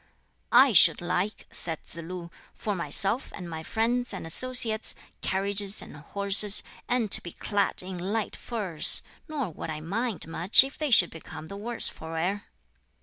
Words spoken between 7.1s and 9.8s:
to be clad in light furs! nor would I